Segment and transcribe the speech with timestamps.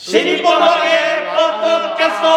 [0.00, 0.88] 新日本の揚げ
[1.34, 2.28] ポッドキャスト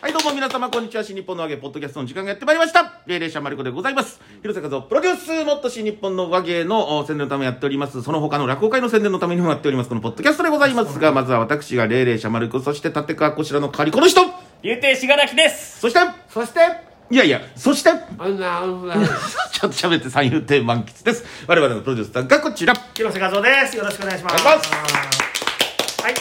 [0.00, 1.04] はい、どうも皆様、こんにちは。
[1.04, 3.00] 新日本の揚げ、ポッドキャストの時間がやってまいりました。
[3.04, 4.18] 霊霊者マリコでございます。
[4.40, 8.02] 広瀬和夫プロデュース、もっと新日本の和芸のお宣伝のためやっております。
[8.02, 9.90] その他の落語会の宣伝のためにもやっております。
[9.90, 14.22] このポッドキャストでございますが、まずは私が霊霊者マリコ、そして立川こちらの代わり、この人
[14.62, 15.98] 流亭しがらきですそして、
[16.30, 21.24] そして、いやいや、そして、 ちょっと喋って三遊亭満喫です。
[21.48, 22.72] 我々のプロデューサーがこちら。
[22.94, 23.76] 広瀬和夫です。
[23.76, 24.40] よろしくお願いします。
[24.40, 26.14] お願いしはい、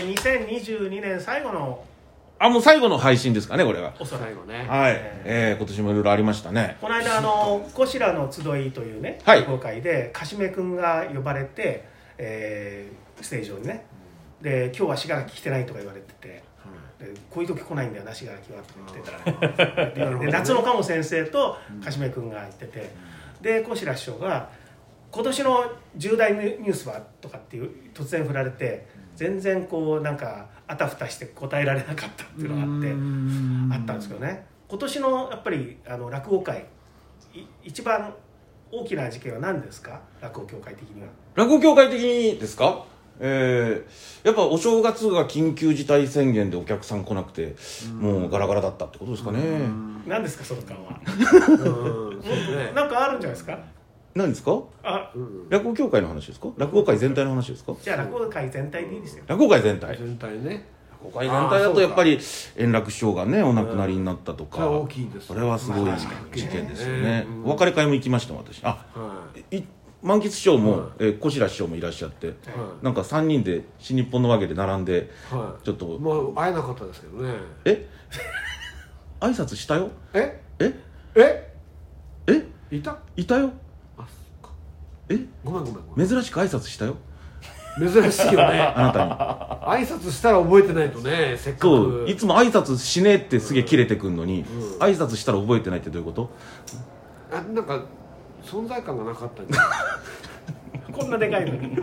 [0.00, 1.84] えー、2022年最後の
[2.38, 3.94] あ、もう最後の配信ですかね、これは。
[3.98, 4.64] おそらく最後ね。
[4.68, 4.92] はい。
[5.24, 6.76] えー、今年もいろいろありましたね。
[6.80, 13.84] この間あのこしらの集いというね、はい落語会でかしめ君が呼ばれて、えー、ステージ上にね。
[14.40, 16.44] で今日は信楽来てないとか言われてて。
[16.98, 22.90] でこういう時来ないんだよな信楽はとか言ってたら、 で夏の鴨先生とかしめ君が言ってて、
[23.42, 24.48] で小白師匠が
[25.12, 34.46] 「今年の重大ニュースは?」とかっていう突然振られて全然こうなんかあたふたして答えられなかったっていうのがあってあったんですけどね。
[34.68, 36.66] 今年のやっぱりあの落語界
[37.34, 38.12] い一番
[38.72, 40.00] 大きな事件は何ですか？
[40.20, 41.08] 落語協会的には。
[41.36, 42.84] 落語協会的にですか？
[43.18, 47.54] えー、やっぱお正月が緊急事態宣言でお客さん来なくて、
[47.98, 49.40] もうガラガラだったってことですかね。
[50.06, 51.00] 何ですかその感は？
[52.74, 53.58] なんかあるんじゃないですか？
[54.14, 54.58] 何ですか？
[54.82, 55.12] あ
[55.50, 56.48] 落語協会の話ですか？
[56.56, 57.74] 落語会全体の話ですか？
[57.82, 59.24] じゃあ落語界全体でいいですよ。
[59.26, 59.96] 落語会全体。
[59.96, 60.66] 全体ね。
[61.02, 62.18] 落語会全体だとやっぱり
[62.56, 64.56] 円楽師匠がね、お亡くなりになったとか。
[64.56, 65.90] それは大きいですそれはすごい
[66.34, 67.26] 事件ですよね。
[67.44, 68.60] お別れ会も行きました私。
[68.64, 69.64] あ、はい
[70.06, 72.30] 満喫師匠も、えー小白師匠もいらっしゃって、い。
[72.30, 72.34] は
[72.82, 75.34] なんか3人で新日本のわけで並んで、い。
[75.34, 75.98] はちょっとい。
[75.98, 77.34] まあ、会えなかったですけどね。
[77.64, 77.88] え？
[79.20, 79.90] 挨拶したよ？
[80.14, 80.40] え？
[80.60, 80.74] え？
[81.16, 81.52] え？
[82.28, 82.76] え？
[82.76, 82.98] いた？
[83.16, 83.50] いたよ
[83.98, 84.50] あ、そっか。
[85.08, 85.18] え？
[85.44, 86.08] ごめんごめんごめん。
[86.08, 86.96] 珍しく挨拶したよ
[87.78, 88.60] 珍しいよね。
[88.76, 89.10] あなたに
[89.84, 92.04] 挨拶したら覚えてないとね、せっかく。
[92.08, 94.44] いつも挨拶しねえってすげえキレてくんのに、
[94.78, 96.30] 挨拶したら覚えてないってどういうこと？
[97.32, 97.84] あ、なんか、
[98.46, 99.66] 存在感がなかったんじゃな
[100.88, 100.92] い？
[100.92, 101.76] こんなでかいのに。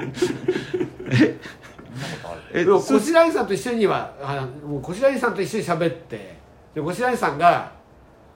[2.53, 6.37] え でもそこしらいさんと一緒にはあもうこしらいさんと一緒に喋って
[6.73, 7.71] でこしらいさんが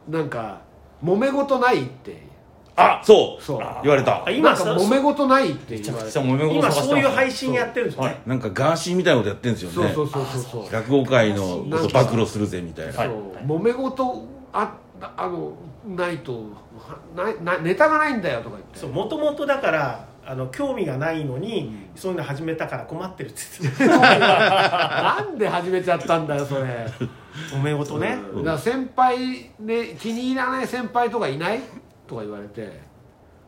[0.08, 0.62] なんか
[1.04, 2.28] 揉め事ないって。
[2.80, 3.44] あそう。
[3.44, 3.60] そう。
[3.82, 4.24] 言われた。
[4.24, 8.22] あ今なんか揉め事ないって言われて今そういう配信やってるんですよね。
[8.28, 9.92] なんかガーシーみたいなことやってんですよね。
[9.96, 12.94] そうそうそうそう落語界のこと暴露するぜみたいな。
[12.94, 13.08] そう。
[13.48, 14.24] 揉め事
[14.54, 15.54] ああの
[15.86, 16.34] ないと
[16.78, 18.80] はななネタがないんだよとか言って。
[18.80, 26.86] そうもともとだからあの興味がないのに、そういうの始めたから困ってるって言ってなんで始めちゃったんだよそれ。
[27.50, 27.56] た。
[27.56, 28.18] おめ事ね。
[28.38, 31.62] だから先輩で気に入らない先輩とかいない？
[32.06, 32.86] とか言われて。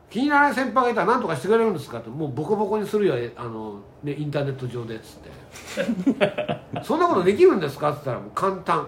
[0.09, 6.81] 気に入らない先輩がいたら何とかしてくれるんですかってもうボコボコにするよあの、ね、インターネット上でっつって。
[6.83, 7.91] そんなことできるんですか？
[7.91, 8.87] って言ったらもう簡単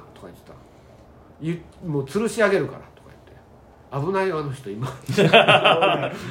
[1.86, 3.10] もう吊るし上げるからとか
[3.92, 4.08] 言って。
[4.08, 4.88] 危ないよあの人今。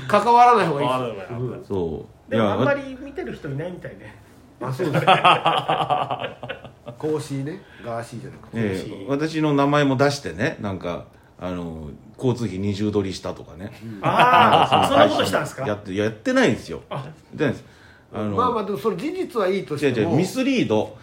[0.09, 1.33] 関わらない方がいいです。
[1.33, 2.31] よ、うんそう。
[2.31, 4.15] でもあんまわり見てる人いないみたいね。
[4.61, 5.07] あそうです。
[6.99, 7.63] 公式ね。
[7.85, 9.07] ガーシーじゃなくて、ええ。
[9.09, 11.07] 私の名前も出してねなんか
[11.39, 13.73] あの交通費二重取りしたとかね、
[14.03, 15.67] ああ、そんなことしたんですか？
[15.67, 16.83] やってやってないんですよ。
[16.91, 17.03] やっ
[17.37, 17.65] てないんです。
[18.13, 20.17] あの、まあまあでもそれ事実はいいとしても。
[20.17, 20.97] ミスリード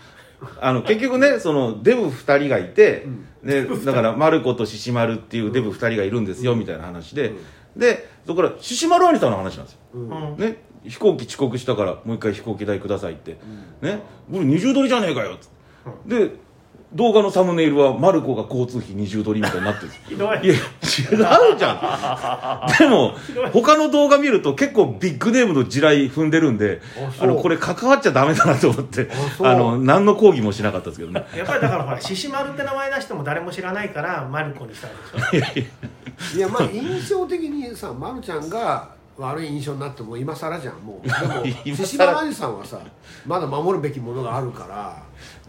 [0.62, 3.06] あの結局ねそのデブ2人がいて、
[3.44, 7.34] でだからマルコと獅子丸っていうデブ2人がいるんですよ、みたいな話で、
[7.76, 10.38] でそこから獅子丸兄さんの話なんですよ、うん。
[10.38, 10.58] ね。
[10.86, 13.38] 飛行機遅刻したからもう一回飛行機代くださいって、
[13.82, 14.00] ね。
[14.32, 15.36] これ二重取りじゃねえかよ。
[15.36, 15.50] っつっ
[16.08, 16.32] て、で
[16.94, 20.46] 動画のサムネイルはマルコが交通費二重取りみたいになってる ひどい。
[20.46, 22.72] いや、違うじゃん。
[22.80, 23.14] でも、
[23.52, 26.82] 他の動画見ると結構ビッグネームの地雷踏んでるんで、
[27.20, 29.10] あの、これ関わっちゃダメだなと思って、
[29.42, 31.26] あの、何の抗議もしなかったですけどね。
[31.36, 36.38] やっぱりだからほら獅子丸って名前出しても誰も知らないからマルコにしたんでしょ。
[36.38, 42.80] いやまあ印象的にさ、ま、るちゃんが悪い印象になっても今更じゃんもうでも獅子丸兄さんはさ
[43.26, 44.96] まだ守るべきものがあるから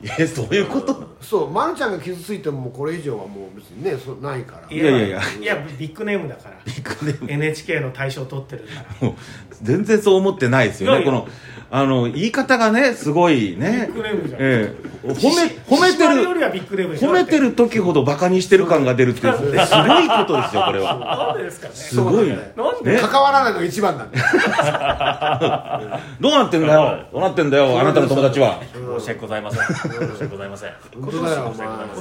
[0.03, 6.59] いや、そういうことそう、ま、るちゃんが傷ついてももうこれ以上はもう別にねそないからいやいやいやいやビッグネームだから。
[6.65, 9.09] ビッグネーム NHK の大賞取ってるから。
[9.09, 9.17] もう
[9.63, 11.03] 全然そう思ってないですよね。
[11.03, 11.33] いやいやこの、
[11.71, 13.91] あの、言い方がね、すごいね。
[14.39, 14.89] ええ。
[15.13, 20.99] 褒め、褒めてる、はビッグネームでしょ褒めてる時ほどバカにしてる感が出るって、すごいことですよ、これは。
[20.99, 21.75] なんでですかね。
[21.75, 22.53] すごいね。
[22.57, 22.93] なんで？
[22.95, 22.99] ね。
[23.01, 24.19] 関わらないのが一番なんだ。
[24.19, 27.05] よ どうなってんだよ？
[27.13, 28.61] どうなってんだよあなたの友達は。
[28.99, 29.61] 申し訳ございません。
[29.67, 29.81] 申し
[30.23, 30.73] 訳ございません。
[30.99, 31.07] 今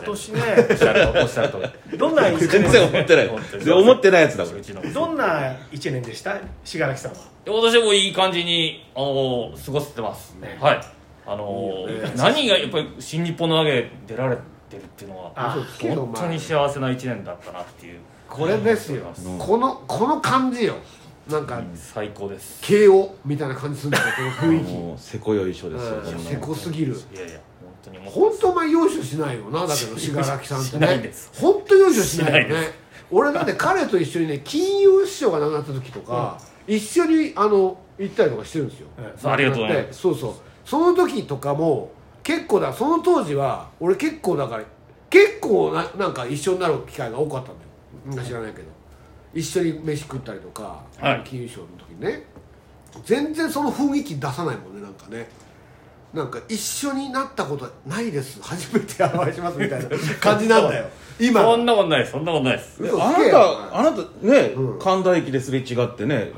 [0.05, 1.57] 年ねおっしゃるおっしゃる通
[1.91, 4.89] りどんな一全然思年ってない思ってないやつだこれ。
[4.91, 6.37] どんな一年でした？
[6.63, 7.17] 信楽さんは
[7.49, 10.57] 私もいい感じにあの過ごせてます、ね。
[10.59, 10.81] はい。
[11.25, 12.13] あのいいよね。
[12.15, 14.35] 何がやっぱり新日本の投げ出られ
[14.69, 17.99] てるっていうのはあ嘘つけよお本当に前幸せな一年だったなっていう。
[18.29, 19.05] これですよ。
[19.25, 19.37] うん。
[19.37, 20.75] このこの感じよ。
[21.29, 22.61] なんか最高です。
[22.61, 24.05] 慶応みたいな感じするんだよ
[24.39, 24.73] この雰囲気。
[24.73, 26.03] もうせこよいしょですようん。
[26.03, 26.19] こんなの。
[26.19, 26.93] せこすぎる。
[27.13, 28.13] いやいや本当にもう。
[28.13, 31.31] 本当お前用意しないよなだけど信楽さんってしないねです。
[31.41, 38.87] 本当用意しないよしないね俺だって彼と一緒にね金融師匠が亡くなった時とか、一緒にあの行ったりとかしてるんですよ、
[39.17, 40.33] そうありがとうございまそうそう。
[40.65, 41.91] その時とかも
[42.21, 44.63] 結構だその当時は俺結構だから
[45.09, 48.27] 結構ななんか一緒になる機会が多かったんだよ。
[48.27, 48.65] 知らないけど。
[49.33, 51.23] 一緒に飯食ったりとか、はい。
[51.23, 52.23] 金融賞の時にね。
[53.05, 55.29] 全然その雰囲気出さないもんねなんかね
[56.13, 58.39] なんか一緒になったことないです。
[58.41, 59.89] 初めてお会いしますみたいな
[60.19, 60.85] 感じなんだよ。
[61.19, 62.79] 今そんなことないですそんなことないです。
[62.81, 64.79] あなたつけよあなたね、うん。
[64.79, 66.31] 神田駅ですれ違ってね、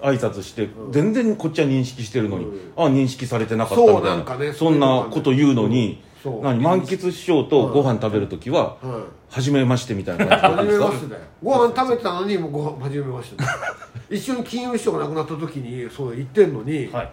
[0.00, 2.72] あ挨拶して、全然こっちは認識してるのに、うん。
[2.76, 6.42] あ認識されてなかったみたいなそうなんかねそんなこと言うのに、そう。
[6.42, 9.04] 何満喫師匠とご飯食べる時は、うん。
[9.30, 10.86] 初めましてみたいな感初じですか？
[10.86, 11.16] めましてだ。
[11.16, 13.44] よご飯食べてたのにもうご飯初めましてだ。
[13.44, 13.50] よ
[14.10, 17.10] 一緒に金融師匠が亡くなった時にそう言ってんのに、はいはい。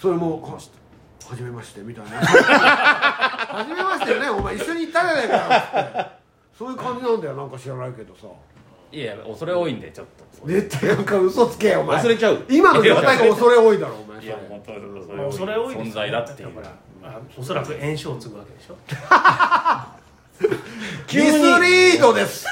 [0.00, 0.38] それも
[1.24, 2.18] は初めましてみたいな。
[2.20, 4.56] 初めましてよねお前。
[4.56, 6.02] 一緒に行ったじゃないかよ。
[6.02, 6.10] って
[6.58, 7.36] そういう感じなんだよ。
[7.36, 8.26] なんか知らないけどさ。
[8.90, 10.06] いや恐れ多いんでちょっ
[10.40, 10.46] と。
[10.46, 12.02] 絶対なんか嘘つけよお前。
[12.02, 12.44] 忘れちゃう。
[12.48, 14.16] 今の状態が恐れ多いだろお前。
[14.16, 14.26] それ。
[14.26, 16.54] いや本当にそまあ恐れ多い存在だっていう。
[16.54, 16.68] だか
[17.02, 18.76] らあおそらく炎症を継ぐわけでしょ。
[20.40, 20.46] ミ
[21.08, 22.46] スリードです。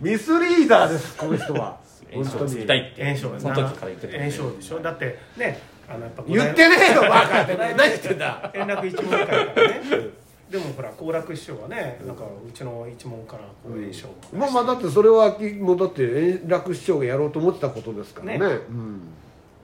[0.00, 1.78] ミスリーダーですこの人は。
[2.12, 3.04] 炎症を継ぎにたいって。
[3.04, 4.80] 炎症その時から言ってたんで炎症でしょ。
[4.80, 5.60] だってね
[5.94, 7.56] あのやっぱ言ってねえよバカって。
[7.56, 8.50] 何言ってんだ。
[8.54, 10.22] 円楽一門会からね。
[10.50, 18.38] でもほら好楽師匠がねなんかうちの一門からこう炎症まあまあだってそれはもうだって円楽師匠がやろうと思ってたことですからね。
[18.38, 18.46] ね。
[18.46, 19.00] うん。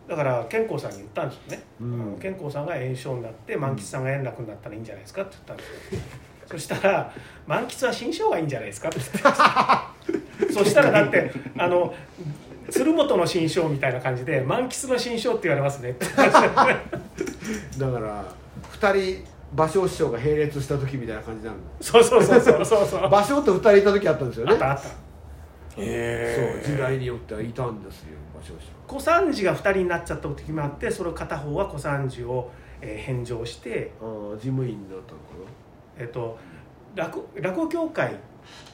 [0.08, 2.18] だから健康さんに言ったんですよね、うん。
[2.18, 6.00] 健康さんが炎症になって満喫さんが円楽になったらいいんじゃないですかって言ったんですよ。
[6.50, 7.12] そしたら
[7.46, 11.92] 「満喫は新生がいいんじゃないですか」って言って そしたらだってあの
[12.70, 15.90] 鶴本の新生みたいな感じで「満喫の新生」って言われますね。
[15.90, 16.04] っ て
[17.78, 18.24] だから
[18.70, 19.24] 二人
[19.56, 22.86] 芭蕉師匠が並列した時みたいな感じになるそうそうそうそうそう。
[22.86, 24.52] そうの芭蕉って二人いた時あったんですよね。
[24.52, 24.82] あったあった。
[24.82, 25.86] そう
[26.64, 28.72] 時代によってはいたんですよ芭蕉師匠。
[28.86, 32.50] 小三治が2人になっちゃった時もあってそれを片方は小三治を、
[32.80, 35.24] えー返上して、ああ事務員になったのか
[35.98, 36.38] えっと
[36.94, 38.14] 落落語協会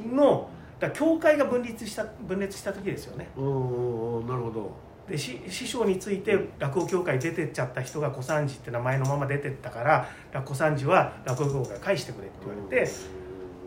[0.03, 0.49] の
[0.81, 3.29] ら協会が分立した分裂した時ですよね。
[3.37, 4.71] なうんうんなるほど。
[5.09, 12.91] でし師匠について落語協会出てっちゃった人が小三治って名前のまま出てったから落小三治は落語協会返してくれって言われて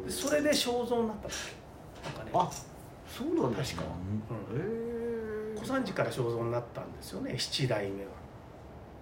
[0.06, 1.26] でそれで肖像になった。
[1.26, 1.58] んですよ
[2.06, 2.32] なんかね。
[2.34, 2.50] あ
[3.08, 3.84] そうなんですか。
[3.84, 4.60] うん。
[4.60, 4.64] へ
[5.56, 7.36] え小三治から肖像になったんですよね。
[7.38, 8.12] 七代目は。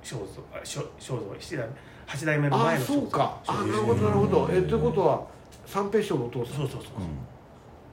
[0.04, 1.74] 肖像あ肖肖像七代目。
[2.08, 3.42] 八代目のあ前の肖像そうか。
[3.48, 4.50] あなるほどなるほど。
[4.52, 5.26] えということは
[5.66, 6.56] 三平師匠のお父さん。
[6.56, 7.35] そうそうそうそう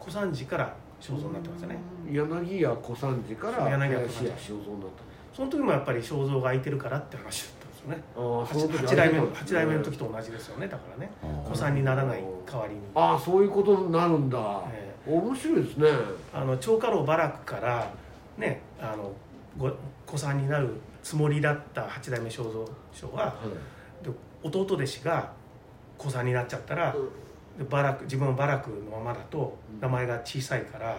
[0.04, 1.78] 小三治から肖像になってますよね。
[2.10, 4.90] 柳家小三治から柳家小三治林家正蔵になっ
[5.32, 8.02] その時もやっぱり肖像が空いてるからって話だったんですよね。
[8.14, 11.12] たああその時八代目のあれだったんですね八代目の時と同じですよねだからね。
[11.22, 12.80] うん子さんにならない代わりに。
[12.94, 14.38] ああそういうことになるんだ、
[14.70, 15.88] え面白いですね。
[16.32, 17.90] あの長家老バラクから
[18.36, 19.12] ねあの
[19.56, 19.70] ご
[20.06, 20.68] 子さんになる
[21.02, 23.34] つもりだった八代目正蔵師匠は
[24.02, 24.10] で
[24.42, 25.32] 弟弟子が
[25.98, 26.98] 子さんになっちゃったら、で
[27.70, 30.96] バラク自分はバラクのままだと名前が小さいから、はい。
[30.96, 30.98] っ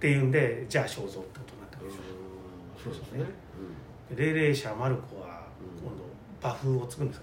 [0.00, 2.00] ていうんでじゃあ正蔵ってことになったわけでしょ
[2.84, 3.24] そうですね。
[4.16, 5.42] で霊霊者マルコは
[5.82, 6.04] 今度
[6.48, 7.22] 馬風を継ぐんですよ。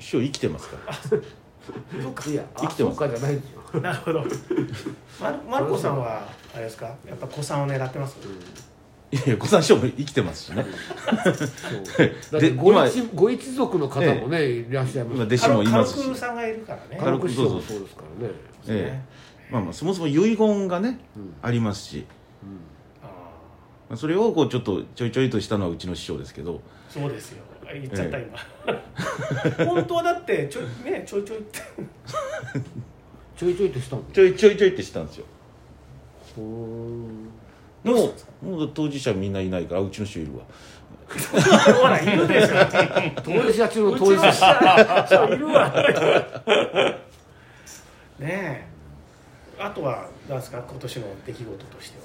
[0.00, 0.92] 師匠生きてますから。
[0.92, 2.12] そう。
[2.12, 2.28] か。
[2.28, 2.98] いや生きてます。
[2.98, 3.80] かじゃないんですよ。
[3.80, 4.24] なるほど。
[5.20, 6.86] マルマルコさんはあれですか？
[7.06, 8.16] やっぱ子さんを狙ってます？
[9.14, 10.66] いやいや小三師匠も生きてますしね。
[11.84, 12.12] そう。
[12.32, 15.14] だってご今一ご一族の方もね、いらっしゃいます。
[15.14, 15.98] 今弟子もいますし。
[16.00, 16.96] 軽くさんがいるからね。
[16.98, 18.34] 軽く軽く師匠もそうですからね。
[18.66, 22.06] ええまあまあそもそも遺言がねうんありますし。
[23.04, 23.06] あ
[23.88, 26.56] まあそれをこうちょっとちょいちょいとしたのはうちの師匠ですけど。
[26.56, 27.44] ーそうですよ。
[27.72, 28.38] 言っちゃった、今。
[29.64, 31.60] 本当はだってちょいねちょいちょいって。
[33.38, 35.26] ちょいちょいってしたんちょいちょいちょいってしたんですよ。
[36.34, 36.44] ほー。
[36.44, 37.43] ん
[37.84, 38.12] も
[38.42, 40.44] うもう当事者みんないないからあうちの師匠いるわ。
[41.80, 42.54] ほらいるでしょ。
[43.22, 44.32] 当事者中のうちの当事者。
[44.32, 45.72] 下いるわ。
[48.18, 48.64] ねえ。
[49.58, 50.58] あとは何ですか？
[50.68, 52.04] 今年の出来事としては。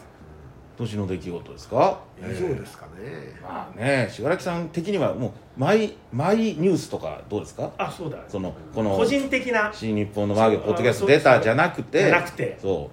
[0.77, 2.00] 年の出来事ですか？
[2.19, 3.38] 以上ですかね。
[3.41, 7.71] まあね信楽さん的にはもうマイマイニュースとかどうですか？
[7.77, 8.17] あそうだ。
[8.27, 9.71] そのこの個人的な。
[9.74, 12.00] 新日本のマーゲポッドキャスト出たじゃなくて。
[12.00, 12.57] じゃなくて。
[12.62, 12.89] そ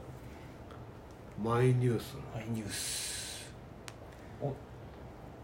[1.45, 2.17] マイニュース
[2.51, 3.53] ニュース。
[4.43, 4.53] お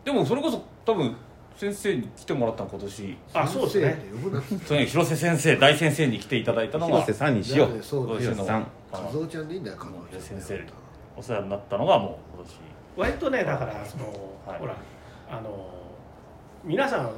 [0.04, 1.16] でもそれこそ多分
[1.56, 3.18] 先生に来てもらったの今年。
[3.35, 4.87] あそうですね。
[4.87, 7.68] 広瀬先生大先生に来ていただいたのが広瀬さんにしよう。
[7.82, 10.64] 広瀬さん和夫ちゃんでいいんだよ和夫ちゃん先生
[11.16, 12.56] お世話になったのがもう今年。
[12.97, 14.04] 割とねだからその、
[14.47, 14.59] はい。
[14.59, 14.76] ほら
[15.30, 15.71] あの
[16.64, 17.11] 皆さん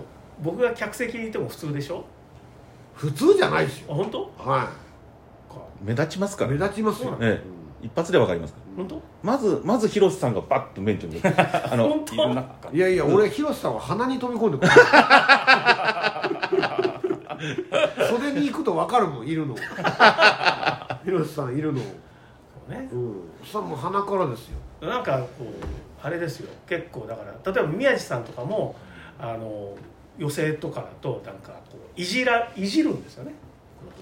[0.42, 2.04] 僕が客席にいても普通でしょ？
[2.94, 3.92] 普通じゃないですよ。
[3.92, 4.30] あ本当？
[4.38, 4.70] は
[5.82, 6.50] 目立ちますい目から。
[6.50, 7.42] ね立ちますよ、え
[7.82, 7.86] え。
[7.86, 9.00] 一発でわかりますから本当？
[9.22, 11.20] まずまず広瀬さんがバッと免許に。
[11.24, 12.70] あの本いる中。
[12.72, 14.72] いやいや、俺広瀬さんは鼻に飛び込んでくる。
[18.08, 19.54] 袖に行くと分かるもんいるの。
[21.04, 21.80] 広瀬さんいるの。
[21.80, 21.86] そ
[22.68, 22.88] うね。
[22.92, 23.14] うん。
[23.40, 24.58] そしたらもう鼻からですよ。
[24.80, 25.46] なんかこう
[26.02, 26.50] あれですよ。
[26.66, 28.74] 結構だから例えば宮地さんとかも
[29.18, 29.74] あの
[30.18, 33.34] 寄席とかだとなんかこういじらいじるんですよね。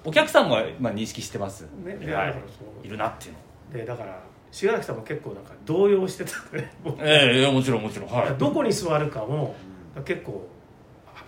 [0.05, 1.95] お客さんも、まあ、認識してます、ね。
[1.97, 2.27] ではい。
[2.29, 2.87] だからそう。
[2.87, 3.39] いるなっていうの。
[3.73, 4.19] でだから
[4.53, 7.03] 信楽さんも結構なんか動揺してたね 僕。
[7.03, 8.35] ええいやもちろんもちろんはい。
[8.39, 9.57] どこに座るかも
[10.05, 10.47] 結構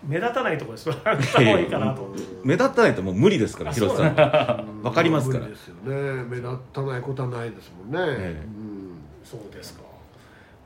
[0.06, 2.22] 目立たないところに座った方がいいかなと思って。
[2.44, 4.82] 目立たないともう無理ですからあ広瀬さん。
[4.84, 5.44] わかりますから。
[5.44, 8.46] 無理ですよね目立たないことはないですもんね、ええ。
[8.46, 8.98] うん。
[9.24, 9.84] そうですか。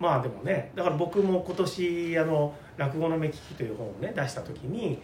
[0.01, 5.01] まあでもねだから僕も今年あの「落語の目利き」という本をね出した時に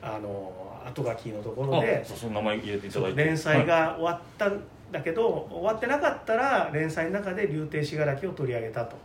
[0.00, 3.24] あの後書きのところであそうそう名前入れていただいて。
[3.24, 8.96] 連載はいが終わったんだけど、終わってなかったら連載の中で竜亭信楽を取り上げたと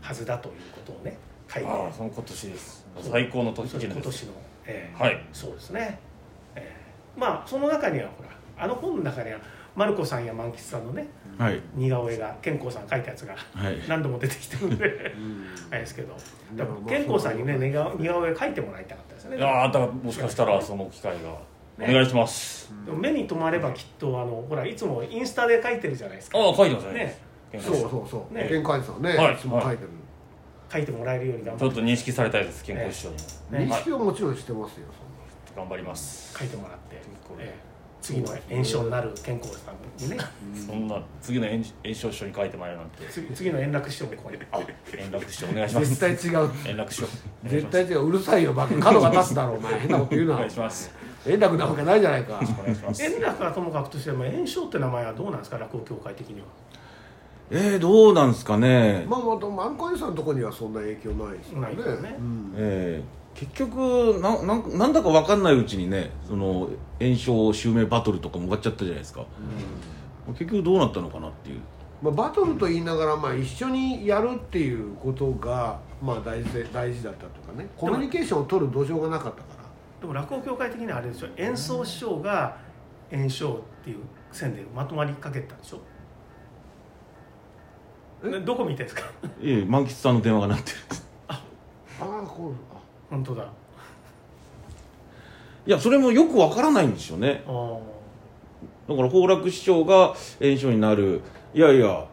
[0.00, 1.18] はずだということをね
[1.52, 1.68] 書いて。
[1.68, 2.86] ああその今年です。
[3.00, 4.04] 最高の時そう記念です。
[4.04, 4.32] 今年の、
[4.66, 5.02] ええ。
[5.02, 5.26] はい。
[5.32, 5.98] そうですね、
[6.54, 6.72] え
[7.16, 7.20] え。
[7.20, 9.38] まあその中にはほらあの本の中には
[9.74, 11.60] マルコさんや万吉さんのねはい。
[11.74, 13.78] 似顔絵が健康さん書いたやつがはい。
[13.88, 15.46] 何度も出てきてるんでうん。
[15.70, 16.14] あれですけど
[16.52, 19.38] んでも健康さんにね似顔似顔絵描いてもらいたかったですよね。
[19.38, 21.36] いやーだからもしかしたらその機会が
[21.78, 26.38] お願いします、でも目に留まればきっとあのほらいつもインスタで描いてるじゃないですか。
[26.38, 26.92] ああ書いてますね。
[26.92, 28.34] ねそうそうそう。
[28.34, 28.48] ね。
[28.48, 29.34] 玄関さんね、はい。
[29.34, 29.90] い、つも書いてる、
[30.68, 30.86] 描い。
[30.86, 31.64] てもらえるように頑張って。
[31.64, 33.14] ちょっと認識されたいです健康師匠に。
[33.14, 33.72] も、ね。
[33.72, 34.86] 認識はもちろんしてますよ
[35.56, 36.36] 頑張ります。
[36.36, 36.96] 描いてもらって、
[37.38, 40.18] ええ次の炎症になる健康さんにね。
[40.54, 43.06] そんな次の炎炎症師匠に書いてもらえるなんて。
[43.10, 44.60] 次次の円楽師匠もこうあ
[44.98, 45.88] 円楽師匠お願いします。
[45.88, 46.50] 絶対違う。
[46.68, 47.08] 円楽師匠
[47.44, 48.08] 絶対違う。
[48.08, 48.74] うるさいよバカ。
[48.74, 49.80] 角が立つだろお前。
[49.80, 50.34] 変なこと言うな。
[50.34, 50.94] お願いします
[51.26, 52.40] 円楽なわけないじゃないか。
[53.00, 56.46] 円楽はともかくとしても炎症って名前はどうなんですか落語協会的には。
[57.50, 62.16] えー、どうなんですかね、まあまたマルコアニさんのところにはそんな影響ないですよね。
[62.56, 66.68] えー結局ななんなんだか分かんないうちにねその
[67.00, 69.26] 炎症襲名バトルとかも終わっちゃったじゃないですか、
[70.28, 71.60] 結局どうなったのかなっていう。
[72.00, 77.66] まあ、バトルと言いながら、まあ、一緒にやるっていうことが、まあ、大事大事だったとかね。
[77.76, 79.53] コミュニケーションを取る土壌がなかったから
[80.04, 82.58] でも落語協会的にはあれでしょ演奏師匠が
[83.10, 85.78] 炎症っていう線でまとまりかけたんでしょ？
[88.22, 88.28] え？
[88.28, 89.04] ねどこ見てんですか？
[89.40, 90.76] ええ満吉さんの電話が鳴ってる
[91.28, 91.42] あ。
[92.00, 92.52] あこう。
[92.76, 93.48] あ本当だ。
[95.66, 97.42] いやそれもよく分からないんですよね。
[97.46, 97.80] あー。
[98.90, 101.22] だから好楽師匠が炎症になる。
[101.54, 102.04] いやいや、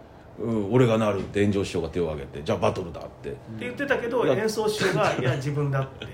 [0.42, 3.30] うん、俺がなるって炎上師匠が手を挙げてじゃあバトルだって。
[3.30, 6.08] って言ってたけど演奏師匠が いや自分だって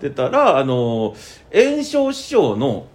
[0.00, 1.14] 言ったでたらあの
[1.52, 2.86] 炎症師匠の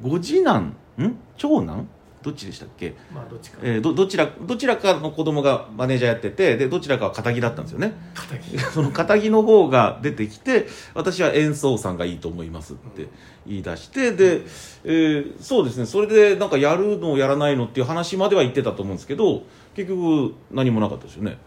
[0.00, 1.16] ご次男ん？
[1.36, 1.88] 長男？
[2.22, 3.58] どっちでしたっけ、まあどっちか。
[3.62, 7.94] えーどどちらどちらかの子供がマネージャーやっててでどちらかは仇だったんですよね。
[8.30, 13.08] 敵 その仇の方が出てきて私は演奏さんがいいと思いますって
[13.46, 14.42] 言い出してで、
[14.84, 15.86] えーそうですね。
[15.86, 19.42] それでなんかやるのやらないのっていう話までは言ってたと思うんですけど
[19.74, 21.38] 結局何もなかったですよね。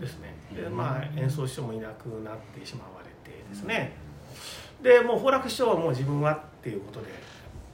[0.00, 0.34] ですね。
[0.54, 3.96] でまあ演奏師匠もいなくなってしまわれてですね。
[4.82, 7.06] でもう宝楽師匠はもう自分はっていうことで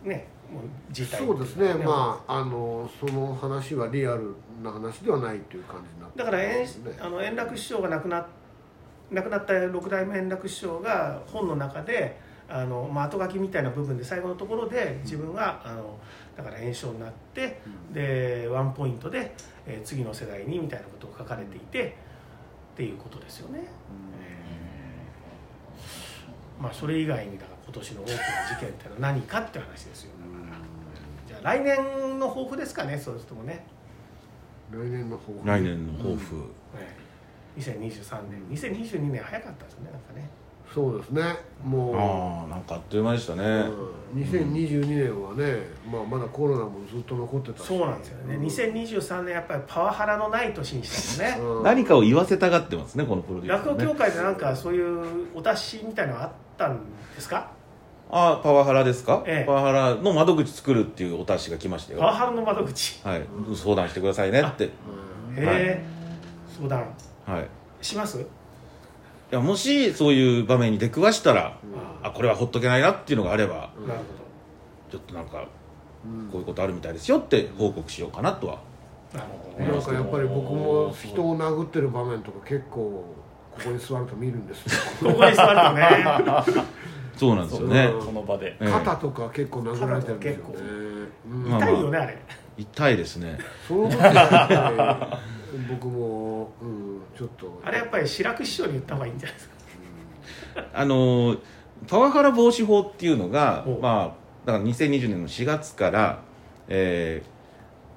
[0.09, 1.75] ねもう辞退そうですね。
[1.75, 6.67] まああのその話はリアルな話ではないという感じになってだから円
[7.01, 8.27] あの円楽師匠が亡くな
[9.11, 15.99] 亡くなった六代目円楽師匠が本の中であの、まあ、後書きみたいな部分で最後のところで自分があの
[16.37, 17.61] だから炎症になって
[17.93, 19.35] でワンポイントで、
[19.67, 21.97] えー次の世代にみたいなことを書かれていて
[22.75, 23.65] っていうことですよね。
[26.61, 30.11] まあそれ以外にだから今年の大きな事件ってのは何かって話ですよ。
[31.27, 33.67] じゃあ来年の抱負ですかねそうするともね。
[34.71, 36.45] 来年の方来年の抱負、
[36.77, 36.97] え
[37.57, 37.61] え。
[37.61, 38.45] 2023年。
[38.51, 40.29] 2022年早かったですねなんかね。
[40.75, 41.23] そうですね。
[41.65, 47.67] もああなんかあっという間でしたね、う、うん、2022年はね、まあ、まだコロナもずっと残ってたし。
[47.67, 48.37] そうなんですよね。
[48.37, 51.41] 2023年やっぱりパワハラのない年にしたね。
[51.41, 51.63] うん。
[51.63, 53.85] 何かを言わせたがってますねこのプロデューサーね。
[53.85, 56.79] 落語協会でなんかそういうお達しみたいなのがあったん
[57.15, 57.51] ですか？
[58.11, 59.47] ああパワハラですか、ええ。
[59.47, 62.01] パワハラの窓口作るっていうお達しが来ましたよ。
[62.01, 63.01] パワハラの窓口？
[63.05, 63.23] はい、
[63.55, 64.65] 相談してくださいねって。
[64.65, 64.71] へ
[65.37, 65.85] え。
[66.57, 66.95] 相談。
[67.27, 67.49] はい。
[67.83, 68.19] します？
[68.21, 68.25] い
[69.31, 71.59] やもしそういう場面に出くわしたら、
[72.03, 74.01] あこれはほっとけないなっていうのがあればなる
[74.91, 75.47] ちょっとなんか
[76.05, 76.29] うん。
[76.31, 78.59] こういうことあるみたいですよって報告しようかなとは。
[79.13, 79.71] ほどなるほどね。
[79.71, 83.05] なんかやっぱり僕も人を殴ってる場面とか結構
[83.59, 86.65] ここに座ると見るんですよここに座るとね。
[87.17, 87.89] そうなんですよね。
[87.91, 88.47] そうその場で。
[88.53, 88.71] ええ。
[88.71, 90.53] 肩とか結構殴られてるんですよね。
[91.31, 91.49] うん。
[91.49, 92.19] まあ痛いよねあれ。
[92.57, 93.39] 痛いですね。
[93.67, 95.19] その時はやっぱ
[95.53, 97.61] り 僕も、うん、ちょっと。
[97.65, 99.55] あれやっぱり白く師匠に言った方がいいんじゃないですか。
[100.73, 101.39] あのー
[101.87, 106.23] パワハラ防止法っていうのがおまあだから2020年の4月から、
[106.69, 107.39] えー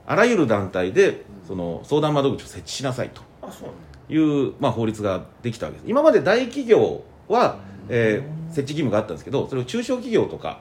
[0.08, 3.22] あらゆる団体でその相談窓口を設置しなさいと。
[3.42, 3.70] あそう
[4.12, 5.90] いう、まあ、法律ができたわけです。
[5.90, 7.58] 今まで大企業は、
[7.90, 10.60] えー設置義務があったんですけどそれを中小企業とか、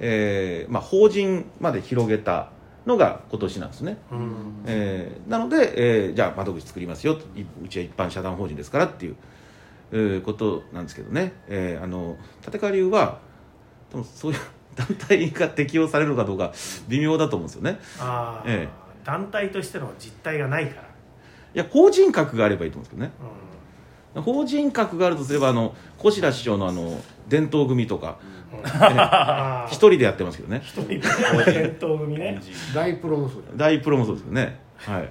[0.00, 2.50] えーまあ、法人まで広げた
[2.84, 4.32] のが今年なんですね、うん。
[4.66, 7.20] えーなので、えーじゃあ窓口作りますよと。
[7.38, 9.16] いうちは一般社団法人ですからっていう、
[9.92, 13.20] えーことなんですけどね、えーあの立川流は
[13.92, 14.38] 多分そういう
[14.74, 16.52] 団体が適用されるかどうか
[16.88, 17.78] 微妙だと思うんですよね。
[18.00, 18.68] ああ、え
[19.04, 20.87] 団体としての実態がないから、
[21.54, 23.12] いや法人格があればいいと思うんですけどね。
[24.16, 28.18] う法人格があるとすればあの小白師匠のあの伝統組とか
[29.66, 30.62] 一人でやってますけどね。
[30.64, 30.98] 一人で。
[30.98, 32.40] 伝統組ね。
[32.74, 34.60] 大プロもそう大プロもそうですよね。
[34.76, 35.08] はい、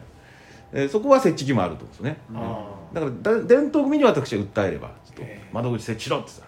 [0.73, 2.17] えーそこは設置義務あると思うんですよね。
[2.35, 5.49] あだからだ伝統組に私は訴えればちょっとええ。
[5.53, 6.41] 窓口設置しろってさ。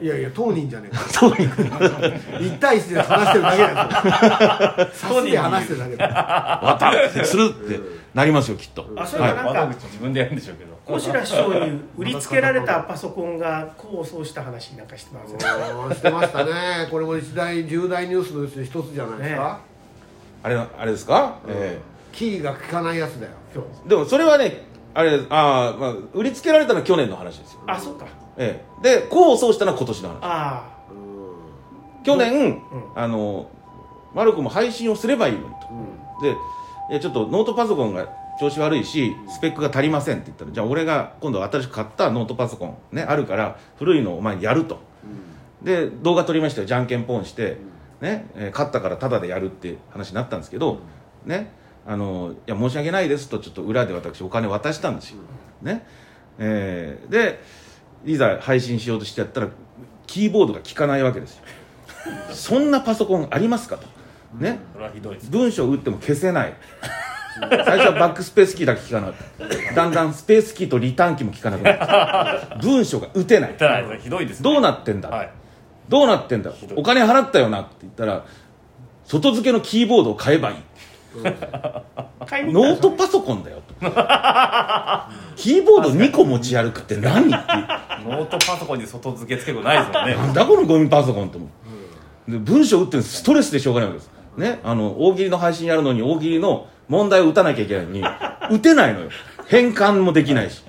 [0.00, 1.02] いやいや当人じゃねえか。
[1.08, 1.50] そういう
[2.40, 4.90] 一対一で話してるだけだよ。
[4.92, 7.80] 差しで話してるだけだよわたするって
[8.14, 8.86] なりますよきっと。
[8.96, 10.70] あそれははなんか窓口自分でやるんでしょうけど。
[10.86, 15.70] 小白師匠に売りつけられたパソコンが功を奏した話なんかしてますよね。
[15.88, 16.88] うんしてましたね。
[16.90, 19.70] これも一大重大ニュースのうちの一つじゃないですか、ね。
[20.42, 21.78] あれあれですか、え
[22.12, 23.32] キーが効かないやつだよ。
[23.54, 24.64] 今日えでもそれはね
[24.94, 28.06] あれあー、まあ売りつけられたのは去年の話ですよ、あそうか。
[28.36, 28.82] ええ。
[28.82, 30.18] で功を奏したのは今年の話。
[30.22, 30.64] あ
[32.02, 32.62] 去年、ん。
[32.96, 33.50] あの
[34.14, 35.50] マルコも配信をすればいいのにと。
[36.24, 36.34] で
[36.90, 38.08] いやちょっとノートパソコンが
[38.40, 44.78] 調子悪いしスペックが足りませんって言ったらじゃあ俺が今度新しく買ったノートパソコンねあるから古いのをお前にやると。
[45.62, 46.66] で動画撮りましたよ。
[46.66, 47.58] じゃんけんポンして、
[48.00, 50.78] ねえー勝ったからタダでやるって話になったんですけど、
[51.26, 51.52] ね
[51.86, 55.18] あのいや申し訳ないですとちょっと裏で私お金渡したんですよ、
[55.62, 55.86] ね。
[56.38, 57.40] えーで
[58.06, 59.48] いざ配信しようとしてやったら
[60.06, 61.42] キーボードが効かないわけですよ
[62.32, 63.76] そんなパソコンありますか？
[63.76, 63.86] と
[64.34, 64.58] ね。
[64.72, 65.30] それはひどいです。
[65.30, 66.54] 文章を打っても消せない。
[67.40, 69.74] 最初はバックスペースキーだけ効かなかった。
[69.74, 72.58] だんだんスペースキーとリターンキーも効かなくなった。
[72.60, 73.56] 文章が打てない。
[74.00, 74.44] ひどいですね。
[74.44, 75.30] どうなってんだ、はい。
[75.88, 76.52] どうなってんだ？
[76.76, 78.24] お金払ったよなって言ったら
[79.04, 80.56] 外付けのキーボードを買えばいい。
[81.14, 83.74] ノートパソコンだよと。
[85.34, 87.26] キーボード2個持ち歩くって何？
[87.26, 87.30] って
[88.04, 90.14] ノートパソコンに外付けつけることないですもんね。
[90.14, 91.48] なんだこのゴミパソコンと思
[92.28, 98.02] う、で文章打ってるのストレスでしょうがないわけですねあの大喜利の配信やるのに大喜利の問題を打たなきゃいけないのに
[98.50, 99.10] 打てないのよ。
[99.46, 100.64] 変換もできないし。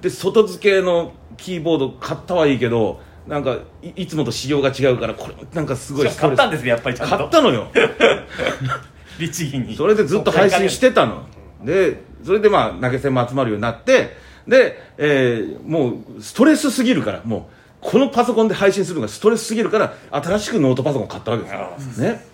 [0.00, 7.16] で外付けのキーボード買ったはいいけどなんかいいつもと仕様が違うからこれなんかすごい買ったんですねやっぱりちゃんと。
[7.16, 7.68] 買ったのよ。
[9.18, 9.76] 律儀に。
[9.76, 11.26] それでずっと配信してたの。
[11.62, 14.16] でそれでまあ投げ銭も集まるようになって
[14.46, 22.24] で、えーもうストレスすぎるからもうこのパソコンで配信するのがストレスすぎるから新しくノートパソコンを買ったわけですよ、ね、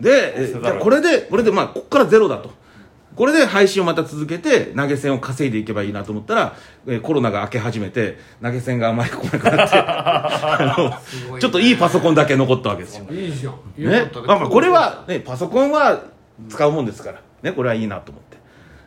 [0.00, 2.50] で、えーじゃあこれでこれでまあここからゼロだと。
[3.16, 11.00] これで配信をまた続けて投げ銭を稼いでいけばいいなと思ったら、えーコロナが明け始めて投げ銭があまり来なくなって あ
[11.32, 13.06] のちょっといいパソコンだけ残ったわけですよ。
[13.10, 13.54] いいじゃん。
[13.78, 14.10] ね。
[14.26, 16.02] まあまあこれは、ね、パソコンは
[16.48, 18.36] 使うもんですから、ね、これはいいなと思って、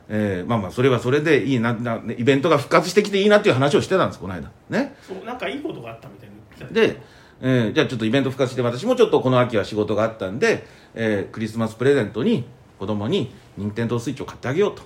[0.10, 4.50] えーまあまあそれはそれでいいなな、ねイベントが復活してきていいなっていう話をしてたんですこの間。
[4.70, 4.96] ね。
[5.08, 7.02] そうなんかいいことがあったみたいに言ってたで、
[7.42, 12.46] えーじゃあちょっとイベント復活して私もちょっとこの秋は仕事があったんで、えークリスマスプレゼントに
[12.80, 14.82] 子供に任天堂スイッチを買ってあげようと。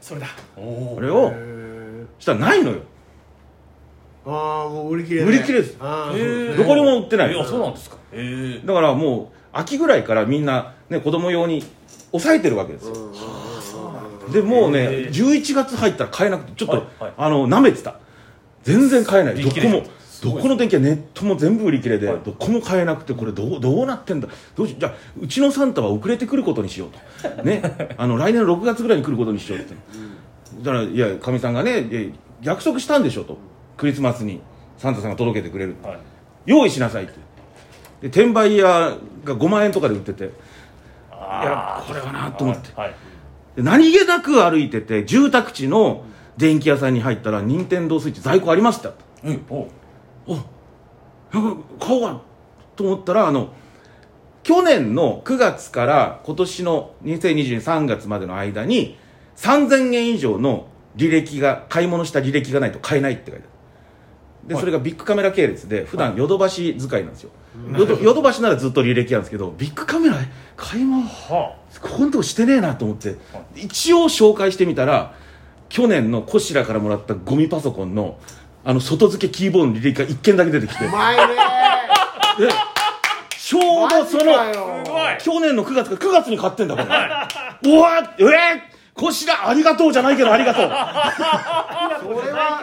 [0.00, 0.28] それだ。
[0.56, 2.76] これをへしたらないのよ。
[4.26, 5.84] ーああもう売り切れ売り切れですど
[6.64, 7.32] こにも売ってない。
[7.32, 7.96] いやそうなんですか。
[8.64, 11.64] だからもう秋ぐらいからみんな、ね、子供用に
[12.10, 12.94] 抑えてるわけですよ。
[14.32, 15.10] でもうねへー。
[15.10, 17.12] 11月入ったら買えなくてちょっと、はいはい。
[17.16, 17.96] あの舐めてた。
[18.62, 19.42] 全然買えない。
[19.42, 19.82] どこも
[20.22, 22.20] どこの電気はネットも全部売り切れで、はい。
[22.24, 24.28] どこも買えなくてこれどうどうなってんだ？
[24.56, 27.42] どうしじゃあうちのサンタは遅れてくることにしようと。
[27.44, 27.62] ね。
[27.96, 29.74] あの来年の6月ぐらいに来ることにしようって。
[30.62, 33.38] だからいやかみさんがね約束したんでしょと。
[33.76, 34.40] クリスマスに
[34.76, 35.98] サンタさんが届けてくれるはい。
[36.46, 37.12] 用意しなさいって。
[38.02, 40.24] で転売屋が5万円とかで売ってて。
[40.24, 40.26] い
[41.44, 42.70] やこれはなと思って。
[42.74, 42.94] はい。
[43.56, 46.04] で何気なく歩いてて住宅地の
[46.36, 48.92] 電気屋さんに入ったら任天堂スイッチ在庫ありました。
[49.24, 49.42] うん
[51.30, 52.20] 買おうか
[52.76, 53.52] と思ったらあの
[54.42, 58.96] 去年の9月から今年の2022年3月までの間に
[59.36, 63.50] 3000円以上の履歴が買い物した履歴がないと買えないって書いてあ
[64.44, 64.48] る。
[64.48, 64.62] ではい。
[64.62, 67.30] それがビッグカメラ系列で普段ヨドバシ使いなんですよ。
[67.76, 70.16] ヨドヨドバシならずっと履歴なんですけどビッグカメラ
[70.56, 73.16] 買い物はここのとこしてねえなと思って
[73.54, 75.14] 一応紹介してみたら
[75.68, 78.18] 去年のコシラからもらったゴミパソコンの
[78.64, 80.84] あの外付けキーボードの履歴が1件だけ出てきて。
[80.84, 81.22] うまいね。
[82.38, 82.48] で
[83.38, 85.18] ちょうどそのマジかよすごい。
[85.18, 86.86] 去年の9月か9月に買ってんだこれ。
[87.72, 88.28] うわえー、
[88.94, 90.64] コシラありがとうじゃないけどありがとう。
[90.64, 90.68] そ
[92.26, 92.62] れは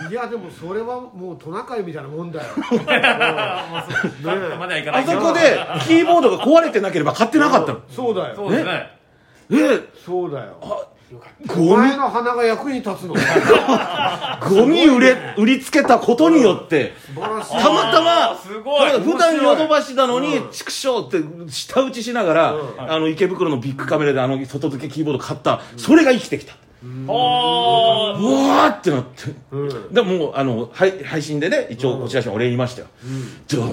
[0.00, 2.46] ないやでもそれはもうトナカイみたいなもんだよ。
[2.54, 7.80] サンタまではいかないけどあそこでキーボードが壊れてなければ買ってなかったの。
[7.88, 8.36] そうだよ。
[8.36, 8.90] そうですね。
[9.50, 10.58] えーそうだよ。
[10.60, 10.97] お
[11.46, 17.26] ゴミ前の鼻が役に立つのゴミ売れ売りつけたことによってたま
[17.90, 18.90] たまあーすごい。
[19.00, 22.80] 普段ヨドバシなのにうん畜生って舌打ちしながら、うん。
[22.80, 26.58] あの池袋のビッグカメラであの外付けキーボード買った、それが生きてきた、は
[28.20, 29.34] うわーってなって。
[29.50, 29.94] うん。
[29.94, 32.88] でももうあの配配信でね一応こちらにお礼言いましたよ、
[33.50, 33.64] どう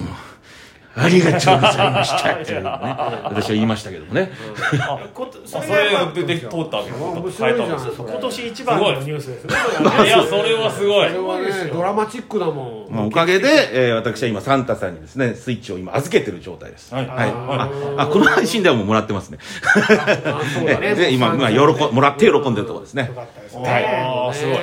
[0.96, 2.70] ありがとうございましたっていうね。
[3.24, 4.32] 私は言いましたけどもね、
[4.80, 9.54] あことそれ通ったわけです今年一番のニュースですね。
[10.06, 11.08] いやそれはすごい。
[11.08, 12.94] それはねドラマチックだもん。
[12.94, 16.94] まあ、おかげで、えー私は今サンタさんにですねスイッチを今預けてる状態です。
[16.94, 17.06] はい。
[17.06, 19.38] はい、あああこの配信ではもうもらってますね。
[20.24, 20.78] あそうだね。
[20.82, 21.56] えで今今喜
[21.90, 23.06] んもらって喜んでるところですね。
[23.06, 24.54] よかったですあねーすごい。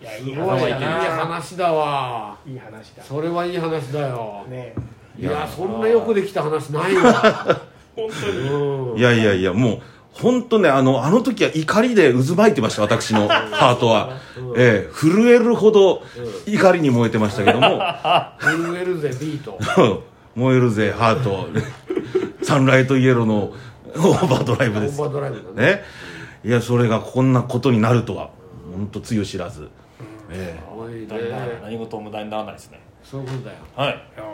[0.00, 1.16] いやいいすごいいい話だ。
[1.16, 3.02] な話だわいい話だ。
[3.02, 4.44] それはいい話だよ。
[4.48, 4.74] ね
[5.18, 7.60] いやそんなよくできた話ないわ。
[7.96, 8.38] 本当に。
[8.48, 8.98] うん。
[8.98, 9.80] いやいやいやもう
[10.12, 14.18] 本当ねあのあの時は怒りで渦巻いてました私のハートは、
[14.56, 16.02] ええ震えるほど
[16.46, 17.80] 怒りに燃えてましたけども。
[18.40, 19.58] 震えるぜビート。
[20.34, 21.48] 燃えるぜハート。
[22.42, 23.52] サンライトイエローの
[23.96, 25.00] オーバードライブです。
[25.00, 25.72] オーバードライブだね。
[25.72, 25.82] ね。
[26.44, 28.30] いやそれがこんなことになるとは
[28.72, 29.68] 本当つゆ知らず、
[30.30, 31.58] ええ。
[31.62, 32.80] 何事も無駄にならないですね。
[33.02, 33.58] そういうことだよ。
[33.76, 33.88] はい。
[33.90, 34.24] いや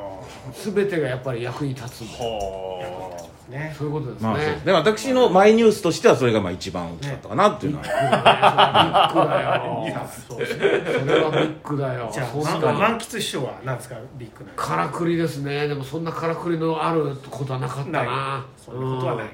[0.75, 3.75] 全てがやっぱり役に立つはーね。
[3.77, 10.09] そういうことですまあ、で私のマイニュースとしてはそれがまあ一番大きかったかなっていうのは、ビッグだよ。
[10.27, 10.65] そうですね
[11.01, 12.11] それはビッグだよ。
[12.13, 13.97] じゃあ満満喫師匠は何ですか？
[14.17, 18.03] ビッグなからくりですねでもそんなからくりのあることはなかったな。
[18.03, 18.09] ない。
[18.57, 19.27] そんなことはない。
[19.27, 19.31] うん。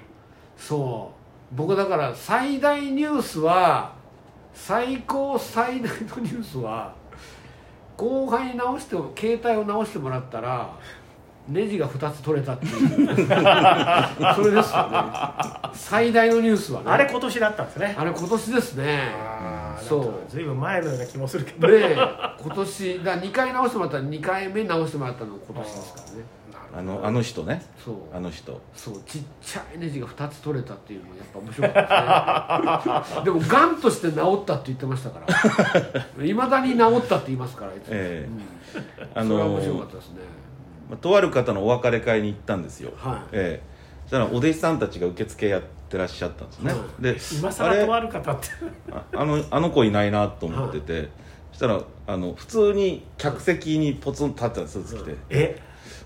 [0.58, 1.12] そ
[1.52, 1.54] う。
[1.56, 3.92] 僕だから最大ニュースは
[4.54, 5.90] 最高最大の
[6.22, 6.94] ニュースは
[7.96, 10.76] 後輩に直して携帯を直してもらったら
[11.48, 13.06] ネジが2つ取れたっていう。
[14.36, 15.02] それですよね。
[15.72, 16.90] 最大のニュースはね。
[16.90, 17.94] あれ今年だったんですね。
[17.98, 19.12] あれ今年ですね。
[19.16, 20.30] ああそう。
[20.30, 21.66] ずいぶん前のような気もするけど。
[21.66, 21.96] で
[22.40, 26.24] 今年だ2回直してもらったら2回目直してもらったのが今年ですからね
[26.72, 27.62] あのあの人ね。
[27.84, 27.94] そう。
[28.14, 28.60] あの人。
[28.74, 33.24] そうちっちゃいネジが2つ取れたっていうのやっぱ面白かったですね。
[33.24, 35.20] でもガンとして治ったって言ってましたか
[36.18, 36.24] ら。
[36.24, 38.28] いまだに治ったって言いますからあいつ、ええ。
[39.14, 40.20] あうんそれはの面白かったですね。
[40.88, 43.20] まあとある方のお別れ会に行ったんですよ、はい。
[43.32, 43.70] ええ。
[44.04, 48.48] そしたらお弟子さんたちが受付やってらっしゃったんですね、はで今あれ更とある方って。
[48.92, 51.08] ああのあの子いないなと思ってて、そ
[51.60, 55.60] したらあの普通に客席にポツンと立ってたんですスーツ着て、え？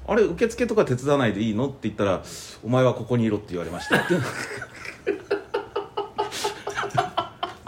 [0.06, 1.68] あれ受付とか手伝わないでいいの？
[1.68, 2.24] って言ったら
[2.64, 3.98] 「お前はここにいろ」って言われました。
[3.98, 4.18] っ てっ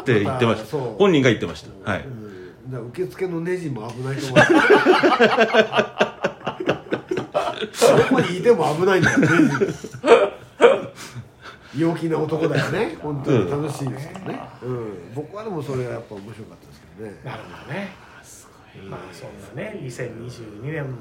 [0.04, 0.66] て言ってました。
[0.66, 0.80] そう。
[0.98, 1.68] 本人が言ってました。
[1.88, 2.00] はい。
[2.00, 2.26] うん
[2.66, 4.38] だから受付のネジも危ないと思う。
[8.10, 9.18] どこにいても危ないんだよ。
[9.18, 9.32] ネジ。
[11.78, 12.96] 陽気な男だよね。
[13.00, 13.48] 本当に。
[13.48, 18.06] 楽しいですよね、うん、僕はでもそれがやっぱ面白かったですけどねなるほどね。
[18.88, 19.78] まあそんなね。
[19.82, 20.98] 2022年も。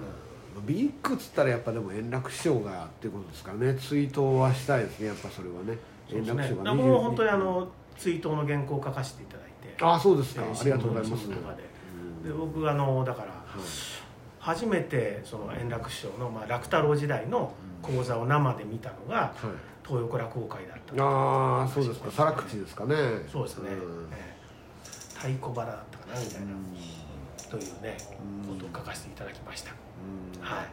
[0.66, 3.76] ビッグっつったらやっぱでも円楽師匠がっていうことですからね。
[3.76, 5.78] 追悼はしたいですねやっぱそれはね。
[6.12, 9.84] 円楽師匠が僕も本当にあの追悼の原稿を書かせていただいて。
[9.84, 10.44] あそうですか。
[10.44, 11.28] えーありがとうございます。
[11.28, 11.36] で。
[11.36, 13.44] で僕あのだから
[14.40, 19.34] 初めてその円楽師匠の、まあ、楽太郎時代の講座を生で見たのがはい。
[19.86, 22.10] 東横落語会だったああそうですか。
[22.10, 22.96] 皿口ですかね。
[23.32, 23.74] そうですね、ん。
[23.74, 23.78] え
[24.12, 24.45] え
[25.26, 26.48] 太鼓腹だったかなみたいな、
[27.50, 27.98] というね
[28.48, 29.72] ことを書かせていただきました、
[30.40, 30.66] はい。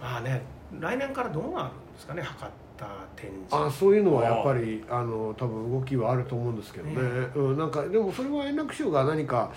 [0.00, 0.40] まあね
[0.80, 6.94] 来年からどうなるんですかね博多展示あそういうのはやっぱりあの多分動きはあると思うんですけどね、
[7.34, 9.52] うん、なんかでもそれは円楽師匠が何か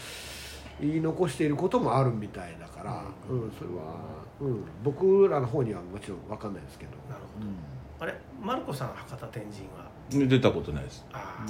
[0.82, 3.52] 言い残していることもあるみたいだから、うん。
[3.58, 3.95] それは、
[4.41, 9.89] うん、僕らの方にはもちろん分かんないですけど、なるほど、あれマルコさん博多天神は？
[10.28, 11.06] 出たことないです。
[11.13, 11.45] ああ、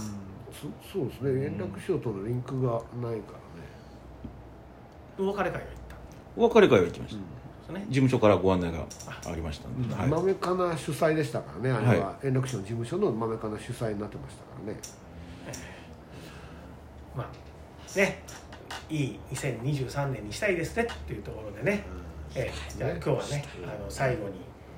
[0.54, 0.68] そ
[1.00, 1.46] そうですね。
[1.46, 3.22] 円楽師匠とのリンクがないからね、
[5.20, 5.96] お別れ会が行った？
[6.38, 7.26] お別れ会は行きました、んで
[7.66, 7.86] すね。
[7.90, 8.86] 事務所からご案内が
[9.26, 10.08] ありましたので、はい。
[10.10, 11.72] 豆かな主催でしたからね。
[11.72, 14.80] あれは、は円楽師匠の事務所の豆かな主催になってましたからね。
[17.16, 18.24] まあね。
[18.90, 21.84] いい2023年にしたいですねっていうところでね、
[22.36, 22.78] ええ。
[22.78, 24.36] じゃあ今日はねあの最後に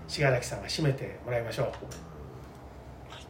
[0.08, 1.72] 信楽さんが締めてもらいましょう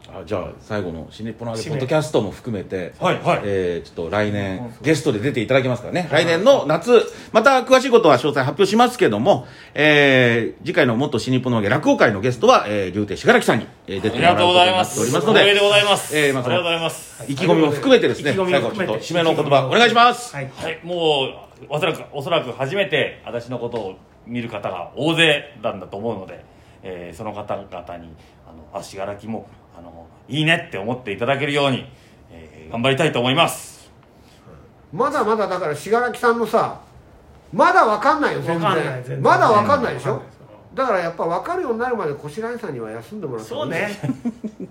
[0.08, 3.41] あじゃあ最後の「新日本の揚げ」ポッドキャストも含めて、はいはい。
[3.44, 6.08] えーちょっと来年ゲストで出ていただきますからね。
[6.12, 7.04] 来年の夏。
[7.32, 15.08] また詳しいことは詳細発表しますけども、えー次回の元新日本の揚げ落語会のゲストは、えー、竜亭信楽さんに、えー出ありがとうてもらうことございます。
[15.08, 16.18] になっておりますので光栄でございます。
[16.18, 17.26] えーまあありがとうございます。
[17.28, 20.52] 意気込みも含めてですね最後ちょっと締めのお言葉お願いします、はい。
[20.56, 23.96] はい、もうおそらくおそらく初めて私のことを
[24.28, 26.44] 見る方が大勢なんだと思うので、
[26.84, 28.13] えーその方々に
[28.48, 31.86] あのあ信楽もあのいいねって思っていただけるように、
[32.32, 33.90] えー頑張りたいと思います。
[34.92, 36.80] まだまだだから信楽さんのさ
[37.54, 38.62] まだ分かんないよ全然。
[38.62, 39.22] わかんない全然。
[39.22, 40.22] まだ分かんないでしょ？
[40.74, 44.68] だからやっぱ分かるようになるまでこしらえさんには休んでもらったそうねね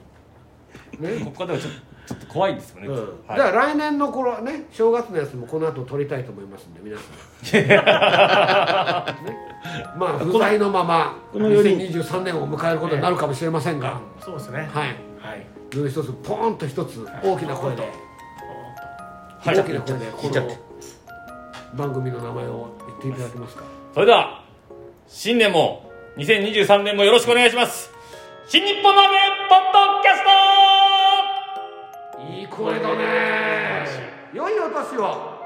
[1.25, 3.39] ここではちょっとちょっと怖いですよね、うん、はい。
[3.39, 7.03] だから来年の頃ね正月のやつもこの後撮りたいと思いますんで皆さ
[9.23, 9.43] ん、ね、
[9.97, 14.69] まあ不在のままこのように2023年を迎えることになるかもしれませんが、そうですね。
[14.73, 14.89] はい。
[15.19, 15.47] はい。
[15.89, 17.89] 一つポーンと一つ大きな声で、は
[19.53, 19.57] い。
[19.57, 20.49] 大きな声でこの
[21.75, 23.65] 番組の名前を言っていただけますか？
[23.95, 24.45] それでは
[25.09, 27.91] 新年も2023年もよろしくお願いします。
[28.47, 29.17] 新日本の揚げ
[29.49, 30.74] ポッドキャスト
[32.31, 33.87] いい声だね。
[34.33, 35.44] 良いお年を